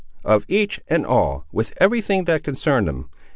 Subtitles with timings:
[0.25, 3.07] "Of each and all, with every thing that concerned them.